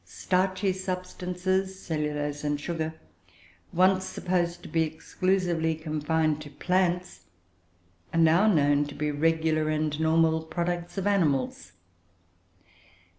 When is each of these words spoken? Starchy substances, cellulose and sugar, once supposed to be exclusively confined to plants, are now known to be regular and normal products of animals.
Starchy 0.03 0.73
substances, 0.73 1.77
cellulose 1.79 2.43
and 2.43 2.59
sugar, 2.59 2.95
once 3.71 4.03
supposed 4.03 4.63
to 4.63 4.67
be 4.67 4.81
exclusively 4.81 5.75
confined 5.75 6.41
to 6.41 6.49
plants, 6.49 7.25
are 8.11 8.19
now 8.19 8.47
known 8.51 8.83
to 8.85 8.95
be 8.95 9.11
regular 9.11 9.69
and 9.69 9.99
normal 9.99 10.41
products 10.41 10.97
of 10.97 11.05
animals. 11.05 11.73